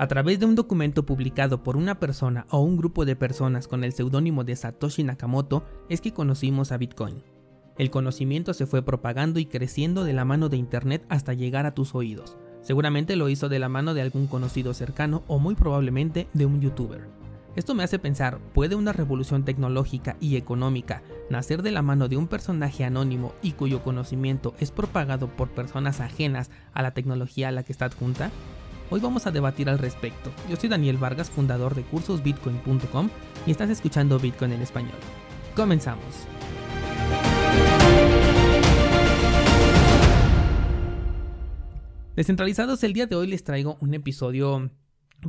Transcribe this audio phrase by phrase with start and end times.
[0.00, 3.84] A través de un documento publicado por una persona o un grupo de personas con
[3.84, 7.22] el seudónimo de Satoshi Nakamoto es que conocimos a Bitcoin.
[7.76, 11.74] El conocimiento se fue propagando y creciendo de la mano de Internet hasta llegar a
[11.74, 12.38] tus oídos.
[12.62, 16.62] Seguramente lo hizo de la mano de algún conocido cercano o muy probablemente de un
[16.62, 17.06] youtuber.
[17.54, 22.16] Esto me hace pensar, ¿puede una revolución tecnológica y económica nacer de la mano de
[22.16, 27.52] un personaje anónimo y cuyo conocimiento es propagado por personas ajenas a la tecnología a
[27.52, 28.30] la que está adjunta?
[28.92, 30.32] Hoy vamos a debatir al respecto.
[30.48, 33.08] Yo soy Daniel Vargas, fundador de cursosbitcoin.com
[33.46, 34.98] y estás escuchando Bitcoin en español.
[35.54, 36.26] Comenzamos.
[42.16, 44.72] Descentralizados, el día de hoy les traigo un episodio,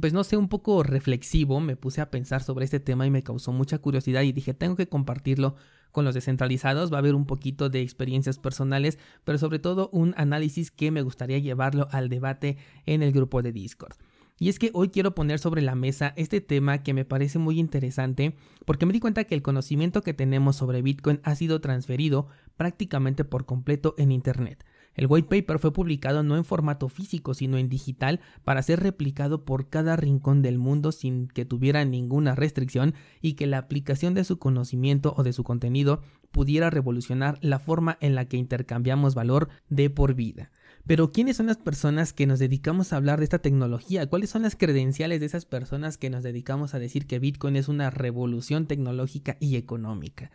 [0.02, 1.60] pues no sé, un poco reflexivo.
[1.60, 4.76] Me puse a pensar sobre este tema y me causó mucha curiosidad y dije, tengo
[4.76, 5.56] que compartirlo
[5.92, 6.92] con los descentralizados.
[6.92, 11.02] Va a haber un poquito de experiencias personales, pero sobre todo un análisis que me
[11.02, 13.96] gustaría llevarlo al debate en el grupo de Discord.
[14.42, 17.60] Y es que hoy quiero poner sobre la mesa este tema que me parece muy
[17.60, 22.28] interesante porque me di cuenta que el conocimiento que tenemos sobre Bitcoin ha sido transferido
[22.58, 24.66] prácticamente por completo en Internet.
[24.94, 29.46] El white paper fue publicado no en formato físico, sino en digital para ser replicado
[29.46, 34.26] por cada rincón del mundo sin que tuviera ninguna restricción y que la aplicación de
[34.26, 39.50] su conocimiento o de su contenido pudiera revolucionar la forma en la que intercambiamos valor
[39.70, 40.52] de por vida.
[40.86, 44.08] Pero ¿quiénes son las personas que nos dedicamos a hablar de esta tecnología?
[44.08, 47.68] ¿Cuáles son las credenciales de esas personas que nos dedicamos a decir que Bitcoin es
[47.68, 50.32] una revolución tecnológica y económica?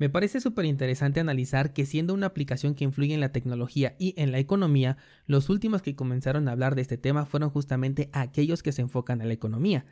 [0.00, 4.14] Me parece súper interesante analizar que siendo una aplicación que influye en la tecnología y
[4.16, 8.62] en la economía, los últimos que comenzaron a hablar de este tema fueron justamente aquellos
[8.62, 9.84] que se enfocan a la economía.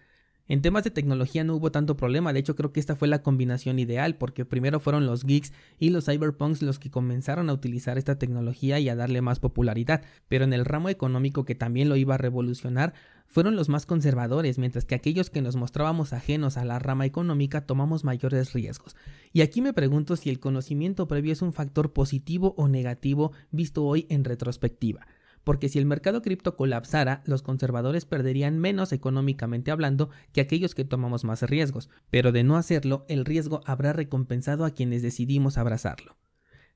[0.50, 3.22] En temas de tecnología no hubo tanto problema, de hecho creo que esta fue la
[3.22, 7.98] combinación ideal, porque primero fueron los geeks y los cyberpunks los que comenzaron a utilizar
[7.98, 11.96] esta tecnología y a darle más popularidad, pero en el ramo económico que también lo
[11.96, 12.94] iba a revolucionar,
[13.26, 17.66] fueron los más conservadores, mientras que aquellos que nos mostrábamos ajenos a la rama económica
[17.66, 18.96] tomamos mayores riesgos.
[19.34, 23.84] Y aquí me pregunto si el conocimiento previo es un factor positivo o negativo visto
[23.84, 25.06] hoy en retrospectiva
[25.48, 30.84] porque si el mercado cripto colapsara, los conservadores perderían menos económicamente hablando que aquellos que
[30.84, 36.18] tomamos más riesgos, pero de no hacerlo, el riesgo habrá recompensado a quienes decidimos abrazarlo.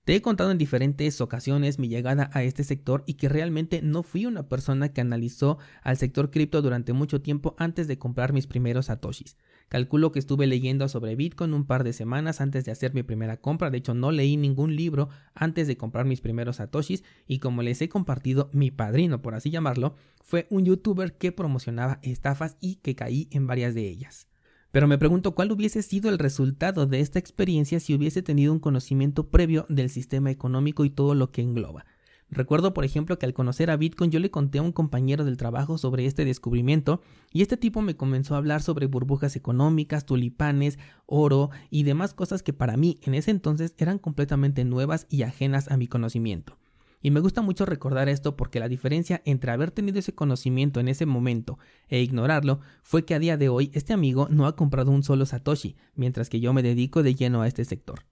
[0.05, 4.03] Te he contado en diferentes ocasiones mi llegada a este sector y que realmente no
[4.03, 8.49] fui una persona que analizó al sector cripto durante mucho tiempo antes de comprar mis
[8.49, 9.37] primeros satoshis.
[9.69, 13.37] Calculo que estuve leyendo sobre Bitcoin un par de semanas antes de hacer mi primera
[13.37, 17.63] compra, de hecho no leí ningún libro antes de comprar mis primeros satoshis y como
[17.63, 22.77] les he compartido, mi padrino, por así llamarlo, fue un youtuber que promocionaba estafas y
[22.83, 24.32] que caí en varias de ellas.
[24.73, 28.59] Pero me pregunto cuál hubiese sido el resultado de esta experiencia si hubiese tenido un
[28.59, 31.85] conocimiento previo del sistema económico y todo lo que engloba.
[32.31, 35.37] Recuerdo, por ejemplo, que al conocer a Bitcoin yo le conté a un compañero del
[35.37, 40.79] trabajo sobre este descubrimiento y este tipo me comenzó a hablar sobre burbujas económicas, tulipanes,
[41.05, 45.71] oro y demás cosas que para mí en ese entonces eran completamente nuevas y ajenas
[45.71, 46.57] a mi conocimiento.
[47.03, 50.87] Y me gusta mucho recordar esto porque la diferencia entre haber tenido ese conocimiento en
[50.87, 51.59] ese momento
[51.89, 55.27] e ignorarlo fue que a día de hoy este amigo no ha comprado un solo
[55.27, 58.07] Satoshi, mientras que yo me dedico de lleno a este sector.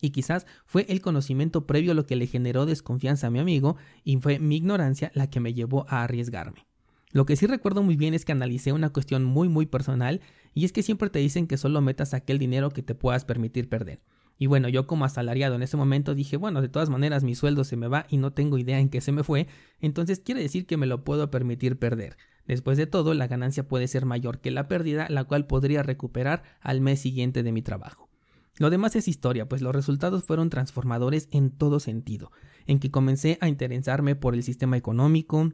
[0.00, 4.16] Y quizás fue el conocimiento previo lo que le generó desconfianza a mi amigo y
[4.16, 6.66] fue mi ignorancia la que me llevó a arriesgarme.
[7.12, 10.20] Lo que sí recuerdo muy bien es que analicé una cuestión muy muy personal
[10.54, 13.68] y es que siempre te dicen que solo metas aquel dinero que te puedas permitir
[13.68, 14.00] perder.
[14.42, 17.62] Y bueno, yo como asalariado en ese momento dije, bueno, de todas maneras mi sueldo
[17.62, 19.46] se me va y no tengo idea en qué se me fue,
[19.78, 22.16] entonces quiere decir que me lo puedo permitir perder.
[22.44, 26.42] Después de todo, la ganancia puede ser mayor que la pérdida, la cual podría recuperar
[26.60, 28.08] al mes siguiente de mi trabajo.
[28.58, 32.32] Lo demás es historia, pues los resultados fueron transformadores en todo sentido,
[32.66, 35.52] en que comencé a interesarme por el sistema económico,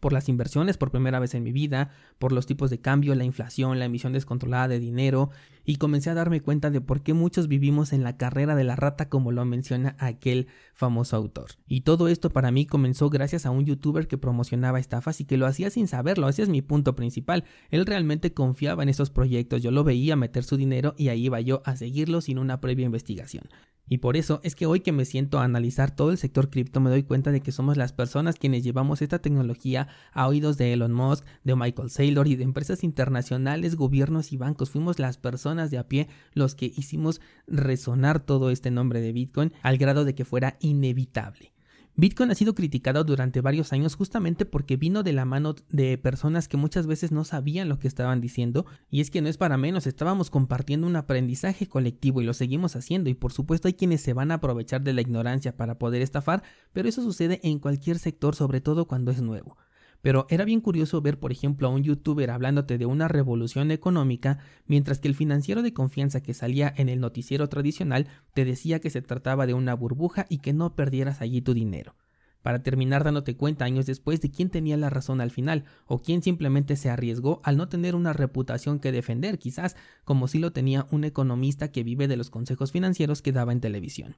[0.00, 3.24] por las inversiones por primera vez en mi vida, por los tipos de cambio, la
[3.24, 5.30] inflación, la emisión descontrolada de dinero,
[5.64, 8.76] y comencé a darme cuenta de por qué muchos vivimos en la carrera de la
[8.76, 11.52] rata como lo menciona aquel famoso autor.
[11.66, 15.36] Y todo esto para mí comenzó gracias a un youtuber que promocionaba estafas y que
[15.36, 17.44] lo hacía sin saberlo, ese es mi punto principal.
[17.70, 21.40] Él realmente confiaba en esos proyectos, yo lo veía meter su dinero y ahí iba
[21.40, 23.44] yo a seguirlo sin una previa investigación.
[23.88, 26.80] Y por eso es que hoy que me siento a analizar todo el sector cripto
[26.80, 30.72] me doy cuenta de que somos las personas quienes llevamos esta tecnología a oídos de
[30.72, 34.70] Elon Musk, de Michael Saylor y de empresas internacionales, gobiernos y bancos.
[34.70, 39.52] Fuimos las personas de a pie los que hicimos resonar todo este nombre de Bitcoin
[39.62, 41.51] al grado de que fuera inevitable.
[41.94, 46.48] Bitcoin ha sido criticado durante varios años justamente porque vino de la mano de personas
[46.48, 49.58] que muchas veces no sabían lo que estaban diciendo y es que no es para
[49.58, 54.00] menos, estábamos compartiendo un aprendizaje colectivo y lo seguimos haciendo y por supuesto hay quienes
[54.00, 56.42] se van a aprovechar de la ignorancia para poder estafar,
[56.72, 59.58] pero eso sucede en cualquier sector sobre todo cuando es nuevo.
[60.02, 64.38] Pero era bien curioso ver, por ejemplo, a un youtuber hablándote de una revolución económica,
[64.66, 68.90] mientras que el financiero de confianza que salía en el noticiero tradicional te decía que
[68.90, 71.94] se trataba de una burbuja y que no perdieras allí tu dinero.
[72.42, 76.22] Para terminar dándote cuenta años después de quién tenía la razón al final, o quién
[76.22, 80.88] simplemente se arriesgó al no tener una reputación que defender, quizás como si lo tenía
[80.90, 84.16] un economista que vive de los consejos financieros que daba en televisión.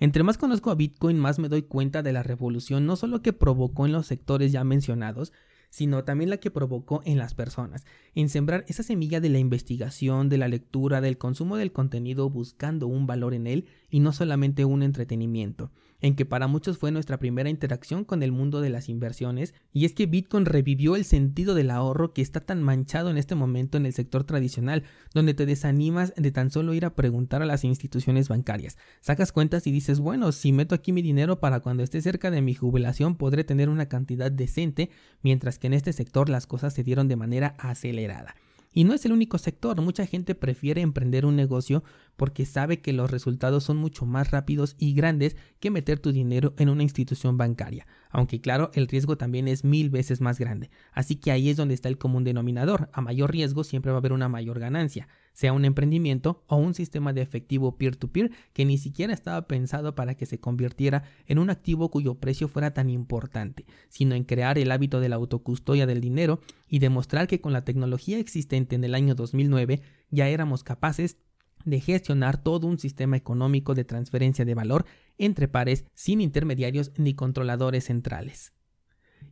[0.00, 3.32] Entre más conozco a Bitcoin, más me doy cuenta de la revolución no solo que
[3.32, 5.32] provocó en los sectores ya mencionados,
[5.70, 7.84] sino también la que provocó en las personas,
[8.14, 12.86] en sembrar esa semilla de la investigación, de la lectura, del consumo del contenido buscando
[12.86, 17.18] un valor en él y no solamente un entretenimiento en que para muchos fue nuestra
[17.18, 21.54] primera interacción con el mundo de las inversiones, y es que Bitcoin revivió el sentido
[21.54, 24.84] del ahorro que está tan manchado en este momento en el sector tradicional,
[25.14, 28.78] donde te desanimas de tan solo ir a preguntar a las instituciones bancarias.
[29.00, 32.42] Sacas cuentas y dices, bueno, si meto aquí mi dinero para cuando esté cerca de
[32.42, 34.90] mi jubilación podré tener una cantidad decente,
[35.22, 38.34] mientras que en este sector las cosas se dieron de manera acelerada.
[38.72, 41.82] Y no es el único sector, mucha gente prefiere emprender un negocio
[42.16, 46.54] porque sabe que los resultados son mucho más rápidos y grandes que meter tu dinero
[46.58, 50.70] en una institución bancaria, aunque claro, el riesgo también es mil veces más grande.
[50.92, 54.00] Así que ahí es donde está el común denominador, a mayor riesgo siempre va a
[54.00, 58.76] haber una mayor ganancia sea un emprendimiento o un sistema de efectivo peer-to-peer que ni
[58.76, 63.64] siquiera estaba pensado para que se convirtiera en un activo cuyo precio fuera tan importante,
[63.88, 67.64] sino en crear el hábito de la autocustodia del dinero y demostrar que con la
[67.64, 69.80] tecnología existente en el año 2009
[70.10, 71.18] ya éramos capaces
[71.64, 74.86] de gestionar todo un sistema económico de transferencia de valor
[75.18, 78.57] entre pares sin intermediarios ni controladores centrales.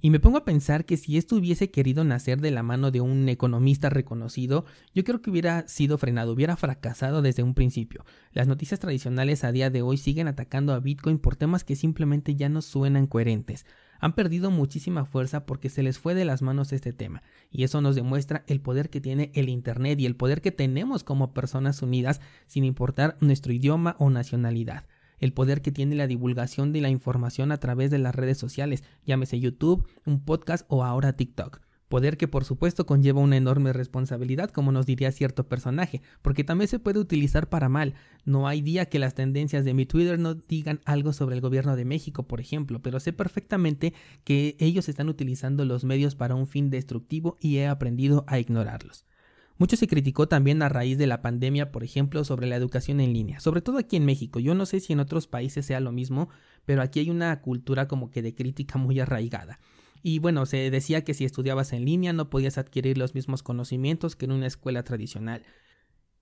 [0.00, 3.00] Y me pongo a pensar que si esto hubiese querido nacer de la mano de
[3.00, 8.04] un economista reconocido, yo creo que hubiera sido frenado, hubiera fracasado desde un principio.
[8.32, 12.36] Las noticias tradicionales a día de hoy siguen atacando a Bitcoin por temas que simplemente
[12.36, 13.64] ya no suenan coherentes.
[13.98, 17.80] Han perdido muchísima fuerza porque se les fue de las manos este tema, y eso
[17.80, 21.80] nos demuestra el poder que tiene el Internet y el poder que tenemos como personas
[21.80, 24.84] unidas sin importar nuestro idioma o nacionalidad
[25.18, 28.84] el poder que tiene la divulgación de la información a través de las redes sociales,
[29.04, 31.60] llámese YouTube, un podcast o ahora TikTok.
[31.88, 36.66] Poder que por supuesto conlleva una enorme responsabilidad, como nos diría cierto personaje, porque también
[36.66, 37.94] se puede utilizar para mal.
[38.24, 41.76] No hay día que las tendencias de mi Twitter no digan algo sobre el gobierno
[41.76, 46.48] de México, por ejemplo, pero sé perfectamente que ellos están utilizando los medios para un
[46.48, 49.06] fin destructivo y he aprendido a ignorarlos.
[49.58, 53.14] Mucho se criticó también a raíz de la pandemia, por ejemplo, sobre la educación en
[53.14, 54.38] línea, sobre todo aquí en México.
[54.38, 56.28] Yo no sé si en otros países sea lo mismo,
[56.66, 59.58] pero aquí hay una cultura como que de crítica muy arraigada.
[60.02, 64.14] Y bueno, se decía que si estudiabas en línea no podías adquirir los mismos conocimientos
[64.14, 65.42] que en una escuela tradicional.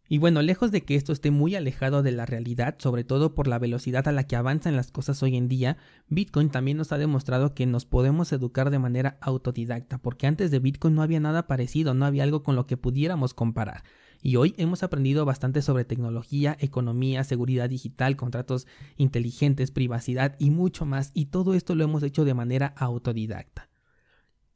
[0.06, 3.48] Y bueno, lejos de que esto esté muy alejado de la realidad, sobre todo por
[3.48, 5.78] la velocidad a la que avanzan las cosas hoy en día,
[6.08, 10.58] Bitcoin también nos ha demostrado que nos podemos educar de manera autodidacta, porque antes de
[10.58, 13.82] Bitcoin no había nada parecido, no había algo con lo que pudiéramos comparar.
[14.20, 18.66] Y hoy hemos aprendido bastante sobre tecnología, economía, seguridad digital, contratos
[18.96, 23.73] inteligentes, privacidad y mucho más, y todo esto lo hemos hecho de manera autodidacta.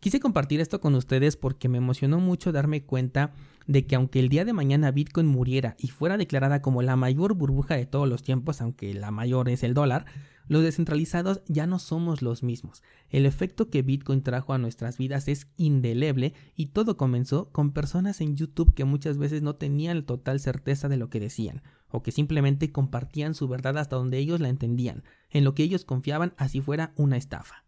[0.00, 3.32] Quise compartir esto con ustedes porque me emocionó mucho darme cuenta
[3.66, 7.34] de que aunque el día de mañana Bitcoin muriera y fuera declarada como la mayor
[7.34, 10.06] burbuja de todos los tiempos, aunque la mayor es el dólar,
[10.46, 12.84] los descentralizados ya no somos los mismos.
[13.10, 18.20] El efecto que Bitcoin trajo a nuestras vidas es indeleble y todo comenzó con personas
[18.20, 22.12] en YouTube que muchas veces no tenían total certeza de lo que decían, o que
[22.12, 26.60] simplemente compartían su verdad hasta donde ellos la entendían, en lo que ellos confiaban así
[26.60, 27.64] fuera una estafa.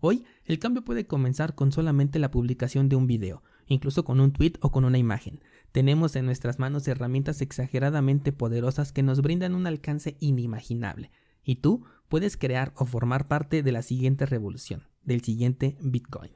[0.00, 4.32] Hoy el cambio puede comenzar con solamente la publicación de un video, incluso con un
[4.32, 5.40] tweet o con una imagen.
[5.72, 11.10] Tenemos en nuestras manos herramientas exageradamente poderosas que nos brindan un alcance inimaginable.
[11.44, 16.30] Y tú puedes crear o formar parte de la siguiente revolución, del siguiente Bitcoin.